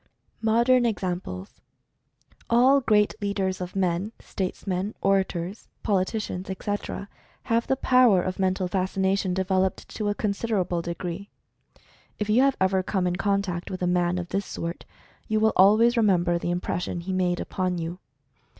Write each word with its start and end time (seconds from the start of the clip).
MODERN 0.41 0.83
EXAMPLES. 0.87 1.61
All 2.49 2.81
great 2.81 3.13
leaders 3.21 3.61
of 3.61 3.75
men, 3.75 4.13
statesmen, 4.19 4.95
orators, 4.99 5.67
politi 5.83 6.17
cians, 6.17 6.49
etc., 6.49 7.07
have 7.43 7.67
the 7.67 7.75
power 7.75 8.23
of 8.23 8.39
Mental 8.39 8.67
Fascination 8.67 9.35
de 9.35 9.45
veloped 9.45 9.85
to 9.89 10.09
a 10.09 10.15
considerable 10.15 10.81
degree. 10.81 11.29
If 12.17 12.31
you 12.31 12.41
have 12.41 12.57
ever 12.59 12.81
come 12.81 13.05
in 13.05 13.17
contact 13.17 13.69
with 13.69 13.83
a 13.83 13.85
man 13.85 14.17
of 14.17 14.29
this 14.29 14.47
sort, 14.47 14.85
you 15.27 15.39
will 15.39 15.53
al 15.55 15.77
ways 15.77 15.95
remember 15.95 16.39
the 16.39 16.49
impression 16.49 17.01
he 17.01 17.13
made 17.13 17.39
upon 17.39 17.77
you. 17.77 17.99